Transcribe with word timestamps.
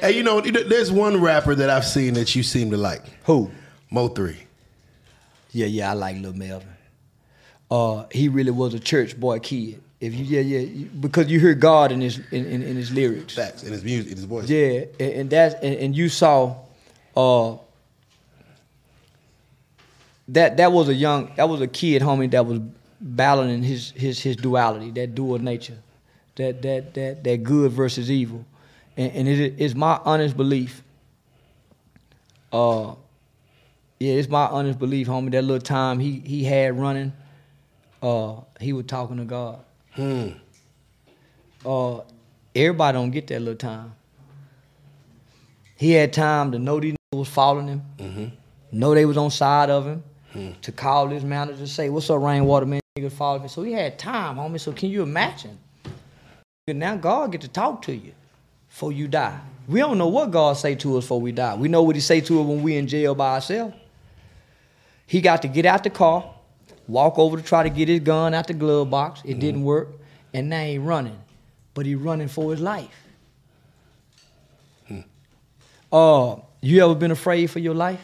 Hey, 0.00 0.12
you 0.16 0.22
know, 0.22 0.40
there's 0.40 0.92
one 0.92 1.20
rapper 1.20 1.54
that 1.54 1.70
I've 1.70 1.84
seen 1.84 2.14
that 2.14 2.34
you 2.34 2.42
seem 2.42 2.70
to 2.70 2.76
like. 2.76 3.02
Who? 3.24 3.50
Mo 3.90 4.08
three. 4.08 4.36
Yeah, 5.50 5.66
yeah, 5.66 5.90
I 5.90 5.94
like 5.94 6.16
Lil 6.16 6.34
Melvin. 6.34 6.68
Uh, 7.70 8.04
he 8.10 8.28
really 8.28 8.50
was 8.50 8.74
a 8.74 8.80
church 8.80 9.18
boy 9.18 9.38
kid. 9.40 9.82
If 10.00 10.14
you, 10.14 10.24
yeah, 10.24 10.40
yeah, 10.40 10.58
you, 10.60 10.86
because 10.86 11.26
you 11.28 11.40
hear 11.40 11.54
God 11.54 11.90
in 11.90 12.00
his 12.00 12.18
in, 12.30 12.46
in, 12.46 12.62
in 12.62 12.76
his 12.76 12.92
lyrics. 12.92 13.34
Facts 13.34 13.64
in 13.64 13.72
his 13.72 13.82
music, 13.82 14.12
in 14.12 14.16
his 14.16 14.26
voice. 14.26 14.48
Yeah, 14.48 14.84
and, 15.00 15.12
and 15.12 15.30
that's 15.30 15.54
and, 15.56 15.74
and 15.74 15.96
you 15.96 16.08
saw, 16.08 16.54
uh, 17.16 17.56
that 20.28 20.56
that 20.58 20.70
was 20.70 20.88
a 20.88 20.94
young 20.94 21.32
that 21.36 21.48
was 21.48 21.60
a 21.60 21.66
kid, 21.66 22.00
homie, 22.02 22.30
that 22.30 22.46
was 22.46 22.60
battling 23.00 23.62
his 23.62 23.90
his 23.90 24.20
his 24.20 24.36
duality, 24.36 24.90
that 24.92 25.14
dual 25.14 25.38
nature, 25.38 25.78
that 26.36 26.62
that 26.62 26.94
that 26.94 27.24
that 27.24 27.42
good 27.42 27.72
versus 27.72 28.10
evil, 28.10 28.44
and, 28.98 29.12
and 29.12 29.28
it 29.28 29.54
is 29.58 29.74
my 29.74 29.98
honest 30.04 30.36
belief. 30.36 30.82
Uh, 32.52 32.94
yeah, 34.00 34.14
it's 34.14 34.28
my 34.28 34.46
honest 34.46 34.78
belief, 34.78 35.06
homie. 35.06 35.30
That 35.30 35.42
little 35.42 35.60
time 35.62 35.98
he 35.98 36.20
he 36.20 36.44
had 36.44 36.78
running, 36.78 37.12
uh, 38.02 38.36
he 38.60 38.72
was 38.72 38.86
talking 38.86 39.16
to 39.18 39.24
God. 39.24 39.60
Hmm. 39.92 40.28
Uh, 41.64 42.00
everybody 42.54 42.96
don't 42.98 43.10
get 43.10 43.26
that 43.28 43.40
little 43.40 43.54
time. 43.56 43.94
He 45.76 45.92
had 45.92 46.12
time 46.12 46.52
to 46.52 46.58
know 46.58 46.80
these 46.80 46.92
niggas 46.94 47.18
was 47.18 47.28
following 47.28 47.68
him, 47.68 47.82
Mm-hmm. 47.98 48.26
know 48.78 48.94
they 48.94 49.06
was 49.06 49.16
on 49.16 49.30
side 49.30 49.70
of 49.70 49.86
him, 49.86 50.02
Hmm. 50.32 50.50
to 50.62 50.72
call 50.72 51.08
his 51.08 51.24
manager 51.24 51.66
say, 51.66 51.88
"What's 51.88 52.10
up, 52.10 52.20
Rainwater 52.20 52.66
man?" 52.66 52.80
Niggas 52.98 53.12
follow 53.12 53.38
me. 53.38 53.48
So 53.48 53.62
he 53.62 53.72
had 53.72 53.98
time, 53.98 54.36
homie. 54.36 54.58
So 54.60 54.72
can 54.72 54.90
you 54.90 55.02
imagine? 55.02 55.58
Now 56.66 56.96
God 56.96 57.32
get 57.32 57.40
to 57.42 57.48
talk 57.48 57.82
to 57.82 57.94
you 57.94 58.12
before 58.78 58.92
you 58.92 59.08
die. 59.08 59.40
We 59.66 59.80
don't 59.80 59.98
know 59.98 60.06
what 60.06 60.30
God 60.30 60.56
say 60.56 60.76
to 60.76 60.98
us 60.98 61.04
before 61.04 61.20
we 61.20 61.32
die. 61.32 61.56
We 61.56 61.66
know 61.66 61.82
what 61.82 61.96
He 61.96 62.00
say 62.00 62.20
to 62.20 62.40
us 62.40 62.46
when 62.46 62.62
we 62.62 62.76
in 62.76 62.86
jail 62.86 63.12
by 63.16 63.34
ourselves. 63.34 63.74
He 65.04 65.20
got 65.20 65.42
to 65.42 65.48
get 65.48 65.66
out 65.66 65.82
the 65.82 65.90
car, 65.90 66.32
walk 66.86 67.18
over 67.18 67.36
to 67.36 67.42
try 67.42 67.64
to 67.64 67.70
get 67.70 67.88
his 67.88 67.98
gun 68.00 68.34
out 68.34 68.46
the 68.46 68.54
glove 68.54 68.88
box. 68.88 69.20
It 69.24 69.40
didn't 69.40 69.64
work, 69.64 69.88
and 70.32 70.48
now 70.48 70.62
he 70.62 70.78
running, 70.78 71.18
but 71.74 71.86
he 71.86 71.96
running 71.96 72.28
for 72.28 72.52
his 72.52 72.60
life. 72.60 72.94
Uh, 75.90 76.36
you 76.60 76.84
ever 76.84 76.94
been 76.94 77.10
afraid 77.10 77.50
for 77.50 77.58
your 77.58 77.74
life? 77.74 78.00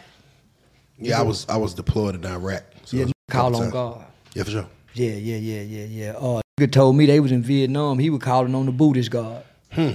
Yeah, 0.98 1.20
I 1.20 1.22
was 1.22 1.46
I 1.48 1.56
was 1.56 1.74
deployed 1.74 2.16
in 2.16 2.27
Iraq. 2.27 2.64
So 2.84 2.96
Yeah, 2.96 3.04
call 3.30 3.54
on. 3.54 3.70
God. 3.70 4.04
Yeah, 4.34 4.42
for 4.42 4.50
sure. 4.50 4.66
Yeah, 4.94 5.10
yeah, 5.10 5.36
yeah, 5.36 5.60
yeah, 5.60 5.84
yeah. 5.84 6.10
Uh, 6.12 6.40
nigga 6.58 6.72
told 6.72 6.96
me 6.96 7.06
they 7.06 7.20
was 7.20 7.30
in 7.30 7.42
Vietnam. 7.42 8.00
He 8.00 8.10
was 8.10 8.22
calling 8.22 8.54
on 8.56 8.66
the 8.66 8.72
Buddhist 8.72 9.12
God. 9.12 9.44
Hmm. 9.70 9.92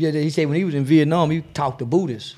Yeah, 0.00 0.10
he 0.12 0.30
said 0.30 0.48
when 0.48 0.56
he 0.56 0.64
was 0.64 0.74
in 0.74 0.84
Vietnam, 0.84 1.30
he 1.30 1.42
talked 1.42 1.78
to 1.80 1.84
Buddhists. 1.84 2.36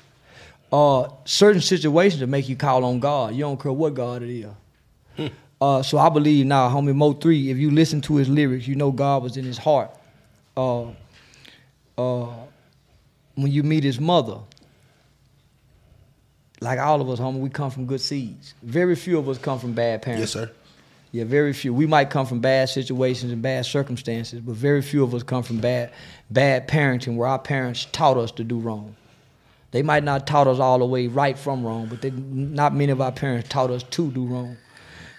Uh, 0.71 1.07
certain 1.23 1.61
situations 1.61 2.19
that 2.19 2.27
make 2.27 2.49
you 2.49 2.55
call 2.55 2.83
on 2.83 2.99
God. 2.99 3.33
You 3.35 3.41
don't 3.41 3.61
care 3.61 3.71
what 3.71 3.93
God 3.93 4.23
it 4.23 4.29
is. 4.29 4.47
Hmm. 5.15 5.27
Uh, 5.61 5.81
so 5.83 5.97
I 5.97 6.09
believe 6.09 6.45
now, 6.45 6.67
homie 6.67 6.93
Mo 6.95 7.13
three. 7.13 7.51
If 7.51 7.57
you 7.57 7.71
listen 7.71 8.01
to 8.01 8.15
his 8.15 8.27
lyrics, 8.27 8.67
you 8.67 8.75
know 8.75 8.91
God 8.91 9.23
was 9.23 9.37
in 9.37 9.45
his 9.45 9.57
heart. 9.57 9.91
Uh, 10.57 10.87
uh, 11.97 12.33
when 13.35 13.51
you 13.51 13.63
meet 13.63 13.83
his 13.83 13.99
mother, 13.99 14.39
like 16.59 16.79
all 16.79 16.99
of 17.01 17.09
us, 17.09 17.19
homie, 17.19 17.39
we 17.39 17.49
come 17.49 17.69
from 17.69 17.85
good 17.85 18.01
seeds. 18.01 18.55
Very 18.61 18.95
few 18.95 19.17
of 19.19 19.29
us 19.29 19.37
come 19.37 19.59
from 19.59 19.73
bad 19.73 20.01
parents. 20.01 20.21
Yes, 20.21 20.31
sir. 20.31 20.51
Yeah, 21.13 21.25
very 21.25 21.53
few. 21.53 21.75
We 21.75 21.85
might 21.85 22.09
come 22.09 22.25
from 22.25 22.39
bad 22.39 22.69
situations 22.69 23.31
and 23.31 23.39
bad 23.39 23.67
circumstances, 23.67 24.39
but 24.41 24.55
very 24.55 24.81
few 24.81 25.03
of 25.03 25.13
us 25.13 25.21
come 25.21 25.43
from 25.43 25.59
bad 25.59 25.91
bad 26.31 26.67
parenting 26.67 27.15
where 27.17 27.27
our 27.29 27.37
parents 27.37 27.85
taught 27.91 28.17
us 28.17 28.31
to 28.31 28.43
do 28.43 28.57
wrong. 28.59 28.95
They 29.69 29.83
might 29.83 30.03
not 30.03 30.25
taught 30.25 30.47
us 30.47 30.57
all 30.59 30.79
the 30.79 30.85
way 30.87 31.05
right 31.05 31.37
from 31.37 31.63
wrong, 31.63 31.85
but 31.85 32.01
they, 32.01 32.09
not 32.09 32.73
many 32.73 32.91
of 32.91 32.99
our 32.99 33.11
parents 33.11 33.47
taught 33.47 33.69
us 33.69 33.83
to 33.83 34.09
do 34.11 34.25
wrong. 34.25 34.57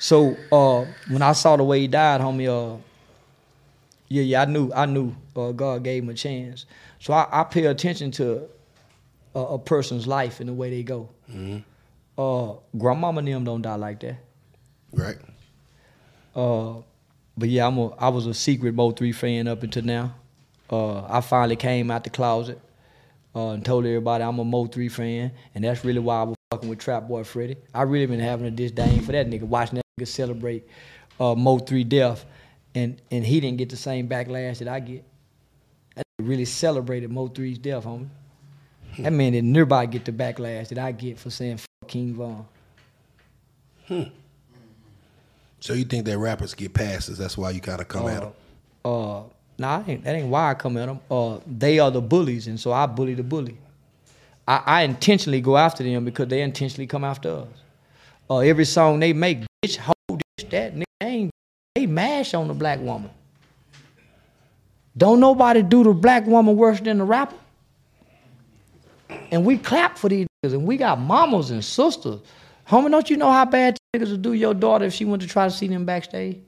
So 0.00 0.36
uh, 0.50 0.84
when 1.08 1.22
I 1.22 1.32
saw 1.32 1.56
the 1.56 1.62
way 1.62 1.80
he 1.80 1.86
died, 1.86 2.20
homie, 2.20 2.48
uh, 2.48 2.76
yeah, 4.08 4.22
yeah, 4.22 4.42
I 4.42 4.44
knew, 4.46 4.72
I 4.74 4.86
knew 4.86 5.14
uh, 5.36 5.52
God 5.52 5.84
gave 5.84 6.02
him 6.02 6.08
a 6.10 6.14
chance. 6.14 6.66
So 6.98 7.12
I, 7.12 7.28
I 7.30 7.44
pay 7.44 7.66
attention 7.66 8.10
to 8.12 8.48
a, 9.36 9.40
a 9.40 9.58
person's 9.60 10.08
life 10.08 10.40
and 10.40 10.48
the 10.48 10.52
way 10.54 10.70
they 10.70 10.82
go. 10.82 11.08
hmm 11.30 11.58
Uh, 12.18 12.54
grandmama 12.76 13.20
and 13.20 13.28
them 13.28 13.44
don't 13.44 13.62
die 13.62 13.76
like 13.76 14.00
that. 14.00 14.16
Right. 14.92 15.16
Uh, 16.34 16.74
but 17.36 17.48
yeah, 17.48 17.66
I'm 17.66 17.78
a, 17.78 17.88
I 17.96 18.08
was 18.08 18.26
a 18.26 18.34
secret 18.34 18.74
Mo 18.74 18.90
three 18.90 19.12
fan 19.12 19.48
up 19.48 19.62
until 19.62 19.84
now. 19.84 20.14
Uh, 20.70 21.02
I 21.04 21.20
finally 21.20 21.56
came 21.56 21.90
out 21.90 22.04
the 22.04 22.10
closet 22.10 22.60
uh, 23.34 23.50
and 23.50 23.64
told 23.64 23.84
everybody 23.86 24.24
I'm 24.24 24.38
a 24.38 24.44
Mo 24.44 24.66
three 24.66 24.88
fan, 24.88 25.32
and 25.54 25.64
that's 25.64 25.84
really 25.84 26.00
why 26.00 26.20
I 26.20 26.22
was 26.24 26.36
fucking 26.50 26.68
with 26.68 26.78
Trap 26.78 27.08
Boy 27.08 27.24
Freddy. 27.24 27.56
I 27.74 27.82
really 27.82 28.06
been 28.06 28.20
having 28.20 28.46
a 28.46 28.50
disdain 28.50 29.02
for 29.02 29.12
that 29.12 29.28
nigga, 29.28 29.42
watching 29.42 29.76
that 29.76 29.84
nigga 29.98 30.08
celebrate 30.08 30.66
uh, 31.20 31.34
Mo 31.34 31.58
three 31.58 31.84
death, 31.84 32.24
and 32.74 33.00
and 33.10 33.24
he 33.24 33.40
didn't 33.40 33.58
get 33.58 33.70
the 33.70 33.76
same 33.76 34.08
backlash 34.08 34.58
that 34.58 34.68
I 34.68 34.80
get. 34.80 35.04
That 35.96 36.04
really 36.18 36.44
celebrated 36.44 37.10
Mo 37.10 37.28
3's 37.28 37.58
death, 37.58 37.84
homie. 37.84 38.08
That 38.98 39.12
man 39.12 39.32
didn't 39.32 39.52
nearby 39.52 39.86
get 39.86 40.04
the 40.04 40.12
backlash 40.12 40.68
that 40.68 40.78
I 40.78 40.92
get 40.92 41.18
for 41.18 41.30
saying 41.30 41.58
fuck 41.58 41.88
King 41.88 42.14
Von. 42.14 42.46
So 45.64 45.72
you 45.72 45.86
think 45.86 46.04
that 46.04 46.18
rappers 46.18 46.52
get 46.52 46.74
passes? 46.74 47.16
That's 47.16 47.38
why 47.38 47.48
you 47.48 47.62
of 47.64 47.88
come 47.88 48.06
at 48.06 48.20
them. 48.20 48.32
Uh, 48.84 49.22
nah, 49.58 49.78
that 49.78 49.88
ain't, 49.88 50.04
that 50.04 50.14
ain't 50.14 50.28
why 50.28 50.50
I 50.50 50.52
come 50.52 50.76
at 50.76 50.84
them. 50.84 51.00
Uh, 51.10 51.38
they 51.46 51.78
are 51.78 51.90
the 51.90 52.02
bullies, 52.02 52.48
and 52.48 52.60
so 52.60 52.70
I 52.70 52.84
bully 52.84 53.14
the 53.14 53.22
bully. 53.22 53.56
I, 54.46 54.62
I 54.66 54.82
intentionally 54.82 55.40
go 55.40 55.56
after 55.56 55.82
them 55.82 56.04
because 56.04 56.28
they 56.28 56.42
intentionally 56.42 56.86
come 56.86 57.02
after 57.02 57.30
us. 57.30 57.48
Uh, 58.28 58.40
every 58.40 58.66
song 58.66 59.00
they 59.00 59.14
make, 59.14 59.38
bitch, 59.64 59.78
hold 59.78 60.22
this, 60.36 60.46
that, 60.50 60.74
nigga, 60.74 60.84
they 61.00 61.06
ain't, 61.06 61.30
they 61.74 61.86
mash 61.86 62.34
on 62.34 62.46
the 62.48 62.54
black 62.54 62.78
woman. 62.80 63.10
Don't 64.98 65.18
nobody 65.18 65.62
do 65.62 65.82
the 65.82 65.94
black 65.94 66.26
woman 66.26 66.58
worse 66.58 66.78
than 66.80 66.98
the 66.98 67.04
rapper. 67.04 67.36
And 69.30 69.46
we 69.46 69.56
clap 69.56 69.96
for 69.96 70.10
these 70.10 70.26
niggas, 70.44 70.52
and 70.52 70.66
we 70.66 70.76
got 70.76 71.00
mamas 71.00 71.50
and 71.50 71.64
sisters. 71.64 72.20
Homie, 72.68 72.90
don't 72.90 73.08
you 73.08 73.16
know 73.16 73.32
how 73.32 73.46
bad 73.46 73.78
niggas 73.94 74.10
would 74.10 74.22
do 74.22 74.32
your 74.32 74.54
daughter 74.54 74.84
if 74.84 74.94
she 74.94 75.04
went 75.04 75.22
to 75.22 75.28
try 75.28 75.44
to 75.46 75.50
see 75.54 75.68
them 75.68 75.84
backstage? 75.84 76.38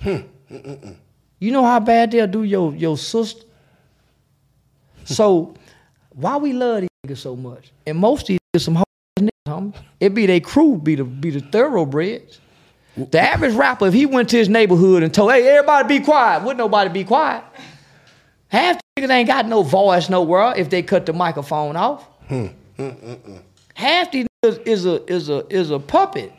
Hmm, 0.00 0.08
mm, 0.10 0.26
mm, 0.50 0.84
mm. 0.84 0.96
You 1.38 1.52
know 1.52 1.64
how 1.64 1.80
bad 1.80 2.10
they'll 2.10 2.26
do 2.26 2.42
your 2.42 2.74
your 2.74 2.96
sister. 2.98 3.42
so 5.04 5.54
why 6.10 6.36
we 6.36 6.52
love 6.52 6.82
these 6.82 6.88
niggas 7.06 7.18
so 7.18 7.36
much? 7.36 7.72
And 7.86 7.98
most 7.98 8.22
of 8.22 8.28
these 8.28 8.38
niggas 8.54 8.64
some 8.64 8.84
niggas, 9.18 9.30
homie. 9.46 9.74
It 10.00 10.14
be 10.14 10.26
they 10.26 10.40
crew, 10.40 10.76
be 10.76 10.94
the 10.94 11.04
be 11.04 11.30
the 11.30 11.40
thoroughbreds. 11.40 12.40
The 12.96 13.20
average 13.20 13.54
rapper, 13.54 13.86
if 13.86 13.94
he 13.94 14.04
went 14.04 14.28
to 14.30 14.36
his 14.36 14.48
neighborhood 14.48 15.02
and 15.02 15.14
told, 15.14 15.32
hey, 15.32 15.46
everybody 15.48 15.98
be 15.98 16.04
quiet, 16.04 16.42
would 16.42 16.58
nobody 16.58 16.90
be 16.90 17.04
quiet? 17.04 17.44
Half 18.48 18.80
the 18.96 19.02
niggas 19.02 19.10
ain't 19.10 19.28
got 19.28 19.46
no 19.46 19.62
voice 19.62 20.10
nowhere 20.10 20.54
if 20.56 20.68
they 20.70 20.82
cut 20.82 21.06
the 21.06 21.12
microphone 21.12 21.76
off. 21.76 22.04
Hmm, 22.28 22.46
Half 23.74 24.10
these 24.12 24.26
niggas 24.44 24.66
is 24.66 24.86
a 24.86 25.12
is 25.12 25.28
a 25.30 25.46
is 25.48 25.70
a 25.70 25.78
puppet. 25.78 26.32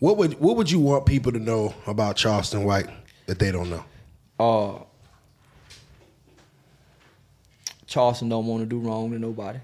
What 0.00 0.16
would 0.16 0.40
what 0.40 0.56
would 0.56 0.70
you 0.70 0.80
want 0.80 1.04
people 1.06 1.30
to 1.32 1.38
know 1.38 1.74
about 1.86 2.16
Charleston 2.16 2.64
White 2.64 2.88
that 3.26 3.38
they 3.38 3.52
don't 3.52 3.70
know? 3.70 3.84
uh 4.40 4.82
Charleston 7.86 8.28
don't 8.28 8.46
want 8.46 8.62
to 8.62 8.66
do 8.66 8.78
wrong 8.78 9.10
to 9.10 9.18
nobody. 9.18 9.58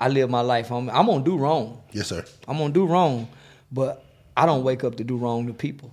I 0.00 0.08
live 0.08 0.30
my 0.30 0.40
life, 0.40 0.68
homie. 0.70 0.90
I'm 0.92 1.06
gonna 1.06 1.22
do 1.22 1.36
wrong. 1.36 1.82
Yes, 1.92 2.08
sir. 2.08 2.24
I'm 2.48 2.56
gonna 2.58 2.72
do 2.72 2.86
wrong, 2.86 3.28
but 3.70 4.04
I 4.36 4.46
don't 4.46 4.64
wake 4.64 4.82
up 4.82 4.96
to 4.96 5.04
do 5.04 5.16
wrong 5.16 5.46
to 5.46 5.52
people. 5.52 5.92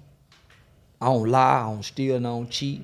I 1.01 1.07
don't 1.07 1.29
lie, 1.29 1.59
I 1.59 1.63
don't 1.63 1.83
steal, 1.83 2.15
and 2.15 2.25
I 2.25 2.29
don't 2.31 2.49
cheat. 2.49 2.81